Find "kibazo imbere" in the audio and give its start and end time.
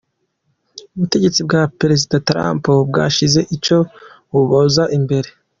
4.29-5.29